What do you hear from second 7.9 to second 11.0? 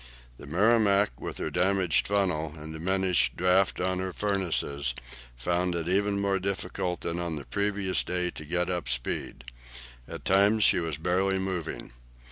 day to get up speed. At times she was